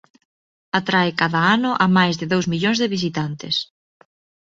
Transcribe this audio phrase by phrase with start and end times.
[0.79, 3.55] Atrae cada ano a máis de dous millóns de visitantes.